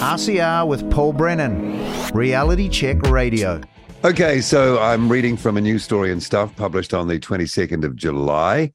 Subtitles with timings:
[0.00, 1.78] RCR with Paul Brennan,
[2.14, 3.60] Reality Check Radio.
[4.02, 7.96] Okay, so I'm reading from a news story and stuff published on the 22nd of
[7.96, 8.72] July.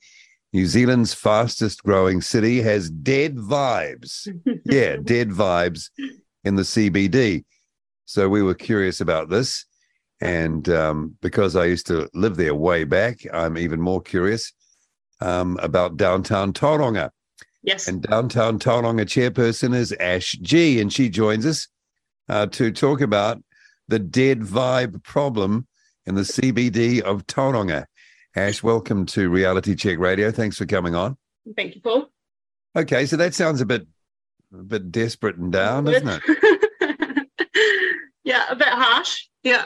[0.54, 4.28] New Zealand's fastest growing city has dead vibes.
[4.66, 5.90] yeah, dead vibes
[6.44, 7.44] in the CBD.
[8.05, 9.66] So we were curious about this.
[10.21, 14.54] And um, because I used to live there way back, I'm even more curious
[15.21, 17.10] um, about downtown Tauranga.
[17.66, 17.88] Yes.
[17.88, 21.68] And downtown Tauranga chairperson is Ash Gee, and she joins us
[22.30, 23.44] uh, to talk about
[23.88, 25.66] the dead vibe problem
[26.05, 27.85] in the CBD of Tauranga.
[28.35, 30.30] Ash, welcome to Reality Check Radio.
[30.30, 31.17] Thanks for coming on.
[31.55, 32.12] Thank you, Paul.
[32.76, 33.88] Okay, so that sounds a bit,
[34.54, 37.27] a bit desperate and down, doesn't it?
[38.23, 39.27] yeah, a bit harsh.
[39.41, 39.66] Yeah.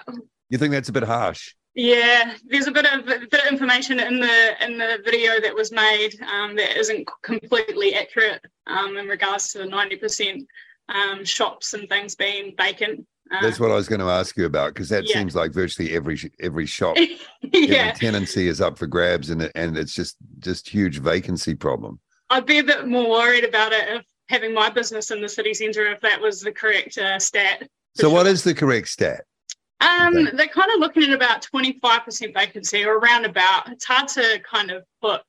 [0.50, 1.54] You think that's a bit harsh?
[1.80, 5.56] Yeah, there's a bit of a bit of information in the in the video that
[5.56, 10.46] was made um, that isn't completely accurate um, in regards to the ninety percent
[10.90, 13.08] um, shops and things being vacant.
[13.32, 15.14] Uh, That's what I was going to ask you about because that yeah.
[15.14, 16.98] seems like virtually every every shop
[17.54, 22.02] yeah, every tenancy is up for grabs and and it's just just huge vacancy problem.
[22.30, 25.54] I'd be a bit more worried about it if having my business in the city
[25.54, 27.70] centre if that was the correct uh, stat.
[27.96, 28.34] So what sure.
[28.34, 29.24] is the correct stat?
[29.82, 30.36] Um, Okay.
[30.36, 33.72] they're kind of looking at about 25% vacancy or around about.
[33.72, 35.22] It's hard to kind of put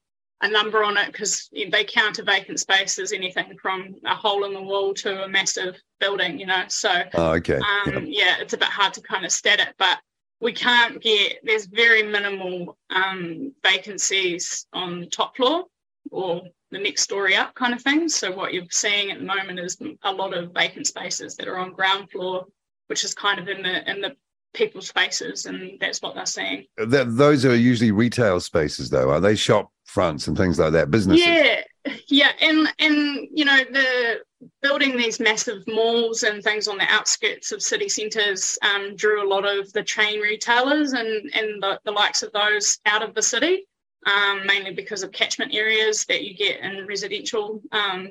[0.42, 4.44] a number on it because they count a vacant space as anything from a hole
[4.44, 6.64] in the wall to a massive building, you know.
[6.68, 7.58] So, Oh, okay.
[7.58, 9.98] um, yeah, it's a bit hard to kind of stat it, but
[10.40, 15.64] we can't get, there's very minimal um, vacancies on the top floor
[16.10, 18.08] or the next story up kind of thing.
[18.08, 21.58] So, what you're seeing at the moment is a lot of vacant spaces that are
[21.58, 22.46] on ground floor,
[22.86, 24.16] which is kind of in the in the
[24.52, 26.66] people's faces, and that's what they're seeing.
[26.78, 29.10] Th- those are usually retail spaces, though.
[29.10, 30.90] Are they shop fronts and things like that?
[30.90, 31.26] Businesses.
[31.26, 31.62] Yeah,
[32.08, 34.20] yeah, and and you know the
[34.62, 39.28] building these massive malls and things on the outskirts of city centres um, drew a
[39.28, 43.22] lot of the chain retailers and and the, the likes of those out of the
[43.22, 43.66] city,
[44.06, 48.10] um, mainly because of catchment areas that you get in residential um,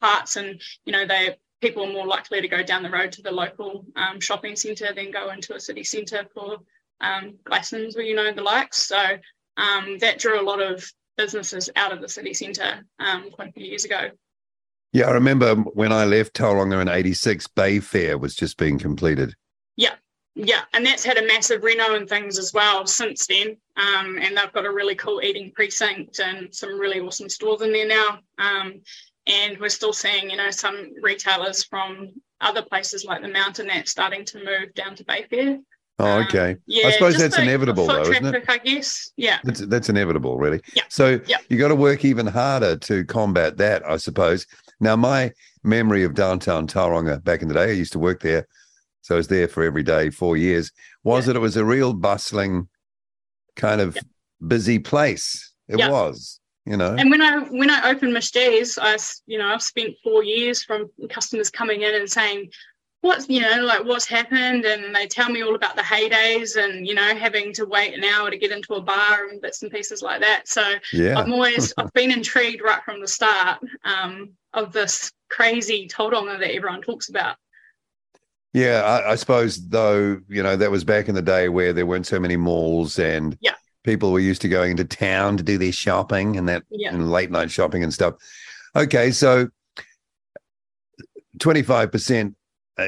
[0.00, 3.22] parts, and you know they people are more likely to go down the road to
[3.22, 6.58] the local um, shopping centre than go into a city centre for
[7.00, 8.86] um, lessons or you know the likes.
[8.86, 9.02] So
[9.56, 13.52] um, that drew a lot of businesses out of the city centre um, quite a
[13.52, 14.10] few years ago.
[14.92, 19.34] Yeah, I remember when I left Tauranga in '86, Bayfair was just being completed.
[19.76, 19.94] Yeah,
[20.34, 23.56] yeah, and that's had a massive reno and things as well since then.
[23.76, 27.72] Um, and they've got a really cool eating precinct and some really awesome stores in
[27.72, 28.18] there now.
[28.38, 28.80] Um,
[29.30, 32.10] and we're still seeing, you know, some retailers from
[32.40, 35.58] other places like the Mountain that starting to move down to Bayfair.
[35.98, 36.56] Oh, Um, okay.
[36.66, 38.44] Yeah, I suppose that's the inevitable, though, isn't it?
[38.48, 39.10] I guess.
[39.16, 39.38] Yeah.
[39.44, 40.60] That's, that's inevitable, really.
[40.74, 40.84] Yeah.
[40.88, 41.36] So Yeah.
[41.50, 44.46] you got to work even harder to combat that, I suppose.
[44.80, 45.32] Now, my
[45.62, 48.48] memory of downtown Tauranga back in the day, I used to work there,
[49.02, 50.72] so I was there for every day, four years.
[51.04, 51.34] Was Yeah.
[51.34, 52.68] that it was a real bustling,
[53.56, 53.98] kind of
[54.46, 55.52] busy place?
[55.68, 55.90] It Yeah.
[55.90, 56.94] was, you know.
[56.98, 60.62] And when I when I opened Miss Gee's, I you know I've spent four years
[60.62, 62.50] from customers coming in and saying,
[63.00, 66.86] what's you know like what's happened, and they tell me all about the heydays and
[66.86, 69.70] you know having to wait an hour to get into a bar and bits and
[69.70, 70.48] pieces like that.
[70.48, 71.18] So yeah.
[71.18, 76.54] I'm always I've been intrigued right from the start um, of this crazy Tauranga that
[76.54, 77.36] everyone talks about.
[78.52, 81.86] Yeah, I, I suppose though, you know, that was back in the day where there
[81.86, 83.54] weren't so many malls and Yeah.
[83.84, 86.92] People were used to going into town to do their shopping and that Yeah.
[86.92, 88.14] and late night shopping and stuff.
[88.76, 89.48] Okay, so
[91.38, 92.34] 25%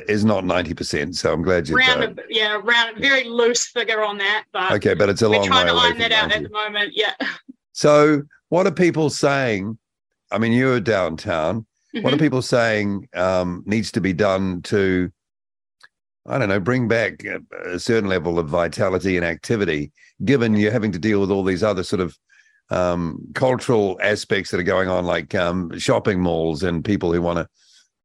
[0.09, 1.15] is not 90%.
[1.15, 4.73] So I'm glad you Round, uh, a, yeah, round, very loose figure on that, but
[4.73, 6.35] Okay, but it's a we're long trying way to iron that out 90.
[6.37, 6.93] at the moment.
[6.95, 7.15] Yeah.
[7.75, 9.79] So what are people saying?
[10.31, 11.65] I mean, you're downtown.
[12.03, 12.21] What are Mhm.
[12.21, 15.11] people saying um, needs to be done to,
[16.27, 17.41] I don't know, bring back a,
[17.73, 19.93] a certain level of vitality and activity,
[20.25, 22.17] given you're having to deal with all these other sort of
[22.71, 27.39] um, cultural aspects that are going on, like um, shopping malls and people who want
[27.39, 27.49] to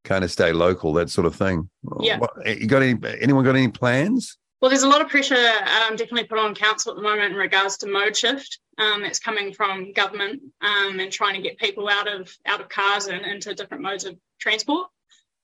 [0.04, 1.70] kind of stay local, that sort of thing.
[2.00, 2.18] Yeah.
[2.18, 2.98] What, you got any?
[3.22, 4.38] Anyone got any plans?
[4.60, 7.38] Well, there's a lot of pressure um, definitely put on council at the moment in
[7.38, 8.60] regards to mode shift.
[8.80, 12.70] Um, that's coming from government um, and trying to get people out of out of
[12.70, 14.88] cars and into different modes of transport.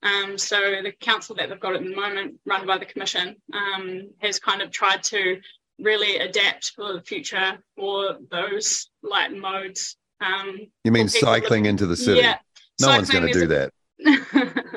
[0.03, 4.09] Um, so the council that they've got at the moment, run by the commission, um,
[4.19, 5.39] has kind of tried to
[5.79, 9.95] really adapt for the future for those light modes.
[10.21, 12.21] Um, You mean cycling into the city?
[12.21, 12.37] Yeah,
[12.81, 13.71] no one's going to do is that.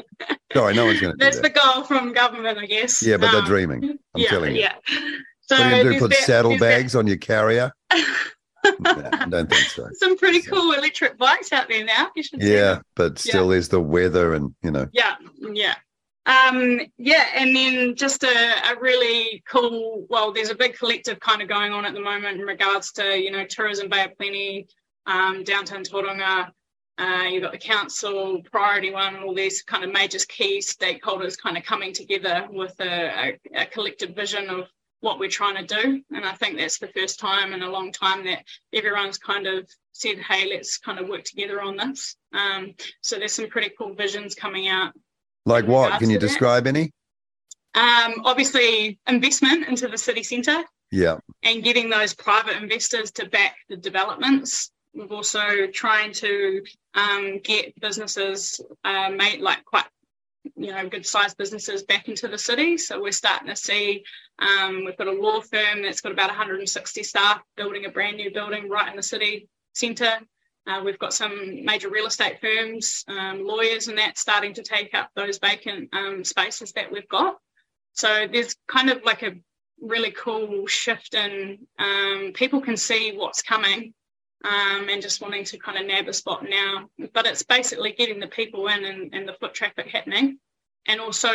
[0.52, 1.54] Sorry, no one's going to do That's that.
[1.54, 3.02] the goal from government, I guess.
[3.02, 3.84] Yeah, but they're Um, dreaming.
[4.14, 4.62] I'm yeah, telling you.
[4.62, 4.74] yeah.
[5.42, 5.98] So what are you going to do?
[6.08, 7.72] Put saddlebags on your carrier?
[8.84, 9.88] I don't think so.
[9.94, 12.10] Some pretty So- cool electric bikes out there now.
[12.16, 15.16] You should Yeah, but still, there's the weather, and you know, Yeah,
[15.52, 15.74] yeah.
[16.26, 20.06] Um, yeah, and then just a, a, really cool.
[20.10, 23.16] Well, there's a big collective kind of going on at the moment in regards to
[23.16, 24.66] you know tourism Bay of Plenty,
[25.06, 26.50] um, downtown Tauranga.
[26.98, 31.56] Uh, you've got the council, priority one, all these kind of major key stakeholders kind
[31.56, 34.66] of coming together with a, a, a collective vision of
[35.06, 36.02] what we're trying to do.
[36.14, 38.44] And I think that's the first time in a long time that
[38.74, 42.16] everyone's kind of said, hey, let's kind of work together on this.
[42.34, 44.92] Um, so there's some pretty cool visions coming out
[45.46, 45.98] like what?
[46.00, 46.92] Can you describe any?
[47.74, 50.64] Um, obviously, investment into the city centre.
[50.90, 51.18] Yeah.
[51.42, 54.70] And getting those private investors to back the developments.
[54.92, 56.64] We've also trying to
[56.94, 59.84] um, get businesses uh, made like quite
[60.56, 62.76] you know good sized businesses back into the city.
[62.78, 64.04] So we're starting to see
[64.38, 68.32] um, we've got a law firm that's got about 160 staff building a brand new
[68.32, 70.18] building right in the city centre.
[70.66, 74.94] Uh, we've got some major real estate firms, um, lawyers, and that starting to take
[74.94, 77.36] up those vacant um, spaces that we've got.
[77.92, 79.36] So there's kind of like a
[79.80, 83.94] really cool shift in um, people can see what's coming
[84.44, 86.88] um, and just wanting to kind of nab a spot now.
[87.12, 90.38] But it's basically getting the people in and, and the foot traffic happening,
[90.86, 91.30] and also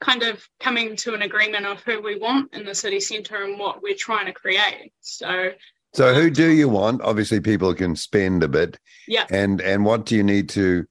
[0.00, 3.58] kind of coming to an agreement of who we want in the city centre and
[3.58, 4.92] what we're trying to create.
[5.00, 5.52] So
[5.96, 7.00] so who do you want?
[7.00, 8.78] Obviously, people can spend a bit.
[9.08, 9.24] Yeah.
[9.30, 10.84] And and what do you need to?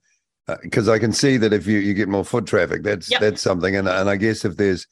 [0.64, 3.22] Because uh, I can see that if you you get more foot traffic, that's yep.
[3.22, 3.76] that's something.
[3.76, 4.88] And and I guess if there's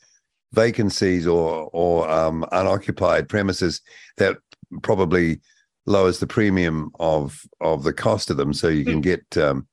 [0.52, 3.82] vacancies or or um, unoccupied premises,
[4.18, 4.38] that
[4.84, 5.42] probably
[5.86, 9.04] lowers the premium of of the cost of them, so you can mm.
[9.04, 9.68] get um,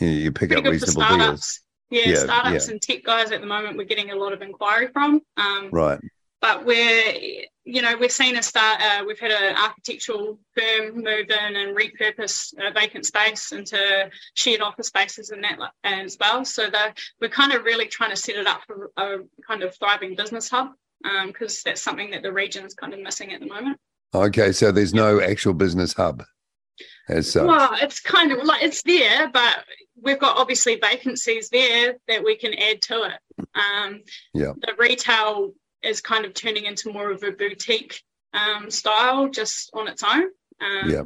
[0.00, 1.60] you, you pick Pretty up reasonable deals.
[1.90, 2.72] Yeah, yeah, startups yeah.
[2.72, 5.22] and tech guys at the moment we're getting a lot of inquiry from.
[5.36, 5.98] Um, right
[6.40, 7.14] but we're
[7.64, 11.76] you know we've seen a start uh, we've had an architectural firm move in and
[11.76, 16.68] repurpose a vacant space into shared office spaces and that as well so
[17.20, 20.48] we're kind of really trying to set it up for a kind of thriving business
[20.48, 20.70] hub
[21.26, 23.78] because um, that's something that the region is kind of missing at the moment
[24.14, 26.22] okay so there's no actual business hub
[27.08, 29.64] as such well it's kind of like it's there but
[30.02, 34.00] we've got obviously vacancies there that we can add to it um,
[34.34, 35.52] yeah the retail
[35.82, 38.02] is kind of turning into more of a boutique
[38.32, 40.24] um, style just on its own.
[40.60, 41.02] Um, yeah.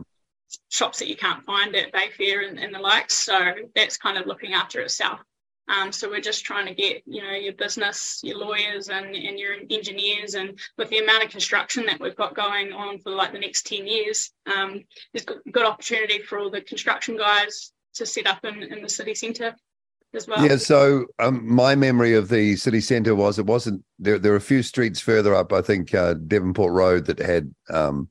[0.71, 3.15] Shops that you can't find at Bayfair and, and the likes.
[3.15, 3.39] So
[3.75, 5.21] that's kind of looking after itself.
[5.69, 9.39] Um, so we're just trying to get, you know, your business, your lawyers and, and
[9.39, 13.33] your engineers and with the amount of construction that we've got going on for like
[13.33, 14.83] the next 10 years, um,
[15.13, 18.89] there's good, good opportunity for all the construction guys to set up in, in the
[18.89, 19.55] city centre
[20.15, 20.45] as well.
[20.45, 24.19] Yeah, so um, my memory of the city centre was it wasn't there.
[24.19, 28.09] There were a few streets further up, I think uh, Devonport Road, that had um,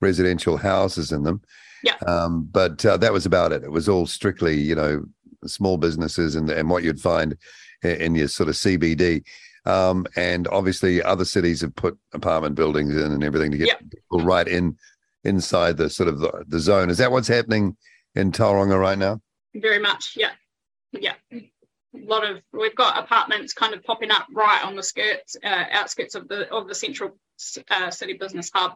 [0.00, 1.42] residential houses in them.
[1.82, 1.96] Yeah.
[2.06, 3.62] Um, but uh, that was about it.
[3.62, 5.04] It was all strictly, you know,
[5.48, 7.36] small businesses and and what you'd find
[7.82, 9.24] in, in your sort of CBD.
[9.66, 14.20] Um, and obviously, other cities have put apartment buildings in and everything to get people
[14.20, 14.76] right in
[15.24, 16.90] inside the sort of the, the zone.
[16.90, 17.76] Is that what's happening
[18.14, 19.20] in Tauranga right now?
[19.54, 20.32] Very much, yeah
[21.00, 21.42] yeah, a
[21.94, 26.14] lot of we've got apartments kind of popping up right on the skirts, uh, outskirts
[26.14, 27.16] of the of the central
[27.70, 28.72] uh, city business hub,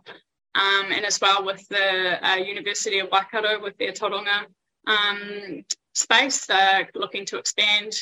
[0.54, 4.46] um, and as well with the uh, University of Waikato with their Tauranga
[4.86, 5.64] um,
[5.98, 6.46] space.
[6.46, 7.94] They're looking to expand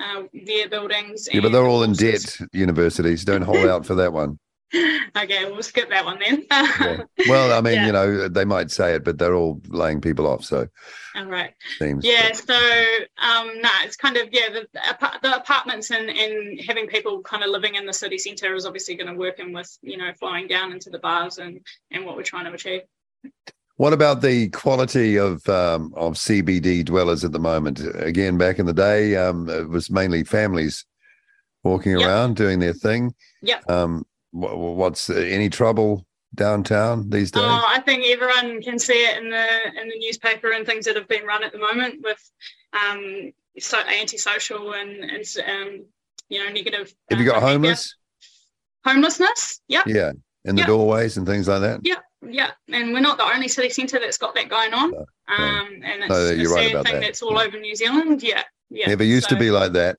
[0.00, 1.28] uh, their buildings.
[1.32, 2.36] Yeah, but they're all in debt.
[2.52, 4.38] Universities don't hold out for that one.
[5.16, 6.46] okay, we'll skip that one then.
[6.50, 7.02] yeah.
[7.28, 7.86] Well, I mean, yeah.
[7.86, 10.44] you know, they might say it, but they're all laying people off.
[10.44, 10.66] So,
[11.14, 11.52] all right.
[11.78, 12.32] Seems yeah.
[12.32, 14.66] So, um, no, it's kind of yeah, the,
[15.22, 18.94] the apartments and and having people kind of living in the city centre is obviously
[18.94, 21.60] going to work in with you know flowing down into the bars and
[21.90, 22.82] and what we're trying to achieve.
[23.76, 27.80] What about the quality of um, of CBD dwellers at the moment?
[27.96, 30.84] Again, back in the day, um, it was mainly families
[31.64, 32.08] walking yep.
[32.08, 33.14] around doing their thing.
[33.40, 33.60] Yeah.
[33.68, 37.42] Um, what's uh, any trouble downtown these days?
[37.44, 40.96] Oh, I think everyone can see it in the in the newspaper and things that
[40.96, 42.30] have been run at the moment with
[42.72, 45.84] um, so antisocial and and um,
[46.28, 46.94] you know negative.
[47.10, 47.96] Have you got homeless?
[48.84, 49.82] Homelessness, yeah.
[49.86, 50.12] Yeah,
[50.44, 50.66] in the yep.
[50.66, 51.80] doorways and things like that.
[51.84, 54.90] Yeah, yeah, and we're not the only city centre that's got that going on.
[54.92, 55.44] No, no.
[55.44, 57.00] Um, and it's no, a sad right thing that.
[57.00, 58.22] that's all over New Zealand.
[58.22, 58.88] Yeah, yeah.
[58.88, 59.98] Never used so, to be like that.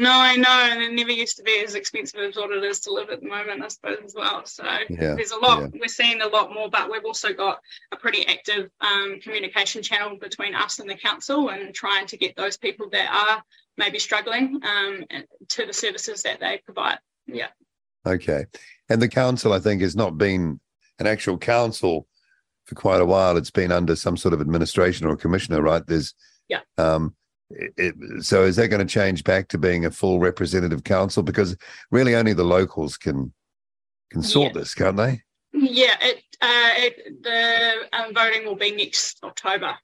[0.00, 2.78] No, I know, and it never used to be as expensive as what it is
[2.80, 4.44] to live at the moment, I suppose, as well.
[4.46, 5.60] So yeah, there's a lot.
[5.60, 5.80] Yeah.
[5.80, 7.58] We're seeing a lot more, but we've also got
[7.90, 12.36] a pretty active um, communication channel between us and the council, and trying to get
[12.36, 13.42] those people that are
[13.76, 15.04] maybe struggling um,
[15.48, 16.98] to the services that they provide.
[17.26, 17.48] Yeah.
[18.06, 18.46] Okay,
[18.88, 20.60] and the council, I think, has not been
[20.98, 22.06] an actual council
[22.64, 23.36] for quite a while.
[23.36, 25.86] It's been under some sort of administration or commissioner, right?
[25.86, 26.14] There's
[26.48, 26.60] yeah.
[26.76, 27.14] Um,
[27.50, 31.22] it, it, so is that going to change back to being a full representative council?
[31.22, 31.56] Because
[31.90, 33.32] really, only the locals can
[34.10, 34.60] can sort Yeah.
[34.60, 35.22] this, can't they?
[35.52, 39.74] Yeah, it, uh, it, the um, voting will be next October.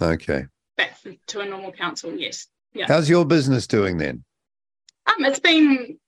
[0.00, 0.46] Okay.
[0.76, 2.14] Back to a normal council.
[2.16, 2.46] Yes.
[2.72, 2.86] Yeah.
[2.88, 4.24] How's your business doing then?
[5.06, 5.98] Um, it's been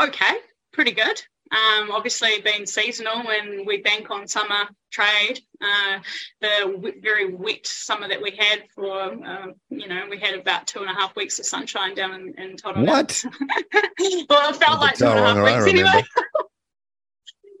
[0.00, 0.36] okay,
[0.72, 1.22] pretty good.
[1.52, 5.40] Um, obviously being seasonal and we bank on summer trade.
[5.60, 5.98] Uh,
[6.40, 10.66] the w- very wet summer that we had for, uh, you know, we had about
[10.66, 12.86] two and a half weeks of sunshine down in, in Tauranga.
[12.86, 13.24] What?
[14.30, 16.04] well, it felt like two and a half weeks anyway.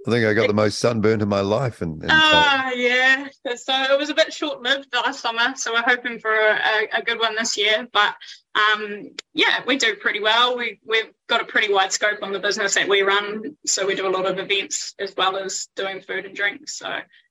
[0.06, 1.80] I think I got the most sunburnt in my life.
[1.80, 3.28] And Ah, yeah.
[3.54, 5.54] So it was a bit short-lived last summer.
[5.56, 7.86] So we're hoping for a, a good one this year.
[7.92, 8.16] But
[8.54, 10.56] um, yeah, we do pretty well.
[10.58, 13.56] We we've got a pretty wide scope on the business that we run.
[13.64, 16.78] So we do a lot of events as well as doing food and drinks.
[16.78, 16.88] So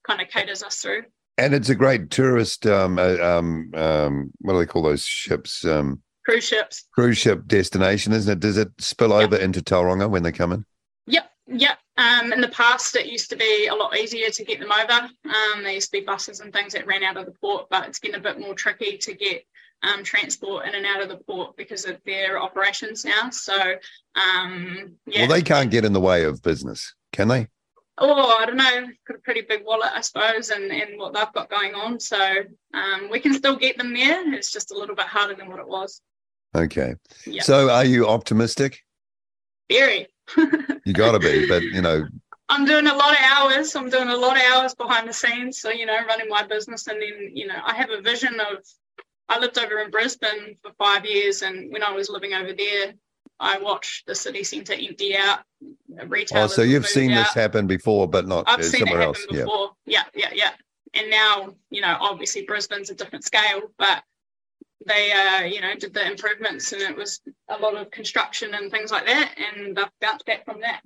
[0.08, 1.04] kind of caters us through.
[1.38, 2.66] and it's a great tourist.
[2.66, 5.66] Um, uh, um, um, what do they call those ships?
[5.66, 6.86] Um, Cruise ships.
[6.94, 8.40] cruise ship destination, isn't it?
[8.40, 9.25] Does it spill Yeah.
[9.25, 10.66] over into Tauranga when they come in?
[11.08, 11.80] Yep, yep.
[12.01, 15.08] Um, in the past, it used to be a lot easier to get them over.
[15.25, 17.88] Um, there used to be buses and things that ran out of the port, but
[17.88, 19.43] it's getting a bit more tricky to get
[19.84, 23.29] um, transport in and out of the port because of their operations now.
[23.29, 23.75] So,
[24.15, 25.22] um, yeah.
[25.22, 27.48] Well, they can't get in the way of business, can they?
[28.01, 31.31] oh, I don't know, got a pretty big wallet, I suppose, and, and what they've
[31.34, 32.00] got going on.
[32.00, 32.17] So
[32.74, 34.34] um, we can still get them there.
[34.34, 36.01] It's just a little bit harder than what it was.
[36.55, 36.96] Okay.
[37.25, 37.43] Yeah.
[37.43, 38.79] So, are you optimistic?
[39.70, 40.08] Very.
[40.86, 42.06] You got to be, but you know,
[42.51, 43.75] I'm doing a lot of hours.
[43.78, 45.62] I'm doing a lot of hours behind the scenes.
[45.62, 46.86] So, you know, running my business.
[46.88, 48.58] And then, you know, I have a vision of,
[49.30, 51.44] I lived over in Brisbane for five years.
[51.44, 52.94] And when I was living over there,
[53.40, 55.40] I watched the city centre empty out.
[56.08, 56.44] Retail.
[56.44, 59.38] oh, so you've seen this happen before, but not I've uh, seen it somewhere happen
[59.38, 59.74] else.
[59.86, 60.04] Yeah.
[60.04, 60.51] Yeah, yeah, yeah.
[60.94, 64.04] And now, you know, obviously Brisbane's a different scale, but
[64.85, 68.71] they, uh, you know, did the improvements and it was a lot of construction and
[68.71, 69.35] things like that.
[69.38, 70.81] And they've bounced back from that.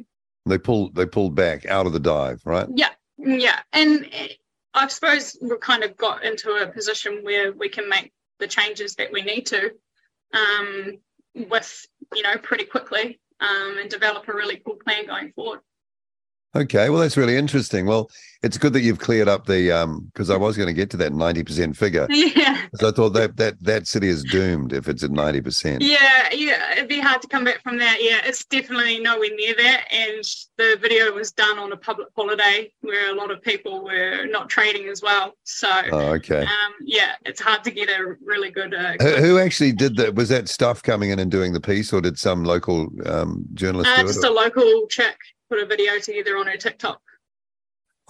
[0.45, 2.67] They pulled they pulled back out of the dive, right?
[2.73, 4.07] Yeah, yeah, and
[4.73, 8.95] I suppose we've kind of got into a position where we can make the changes
[8.95, 9.71] that we need to,
[10.33, 10.97] um,
[11.33, 15.61] with you know pretty quickly, um, and develop a really cool plan going forward.
[16.55, 17.85] Okay, well that's really interesting.
[17.85, 18.09] Well,
[18.41, 20.97] it's good that you've cleared up the um because I was going to get to
[20.97, 22.07] that ninety percent figure.
[22.35, 25.81] Yeah, I thought that that that city is doomed if it's at ninety percent.
[25.81, 26.73] yeah, yeah.
[26.73, 27.97] It'd be hard to come back from that.
[28.01, 29.85] Yeah, it's definitely nowhere near that.
[29.91, 30.23] And
[30.57, 34.49] the video was done on a public holiday where a lot of people were not
[34.49, 35.33] trading as well.
[35.43, 35.69] So.
[35.91, 36.41] Oh, okay.
[36.41, 38.73] Um, yeah, it's hard to get a really good.
[38.73, 40.15] Uh, Who, good who actually did that?
[40.15, 43.89] Was that stuff coming in and doing the piece, or did some local um, journalist
[43.89, 44.29] Uh, do just it?
[44.29, 45.17] a local chick
[45.49, 47.01] put a video together on her TikTok.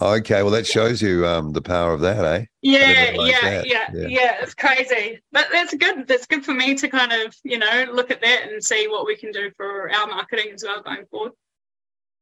[0.00, 2.44] Okay, well that shows you um, the power of that, eh?
[2.60, 4.06] Yeah, yeah, yeah, Yeah.
[4.08, 6.06] yeah, It's crazy, but that's good.
[6.06, 9.06] That's good for me to kind of you know look at that and see what
[9.06, 11.32] we can do for our marketing as well going forward.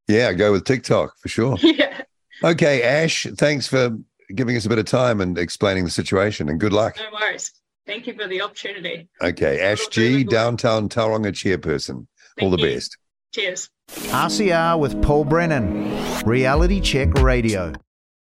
[0.06, 1.56] Yeah, go with TikTok for sure.
[1.62, 2.02] yeah,
[2.44, 3.96] Okay, Ash, thanks for
[4.34, 6.96] giving us a bit of time and explaining the situation, and good luck.
[6.96, 7.50] no worries.
[7.86, 9.08] Thank you for the opportunity.
[9.20, 12.06] Okay, Ash Gee, downtown Tauranga chairperson.
[12.40, 12.74] All the you.
[12.74, 12.96] best.
[13.34, 13.68] Cheers.
[13.90, 15.90] RCR with Paul Brennan,
[16.24, 17.72] Reality Check Radio.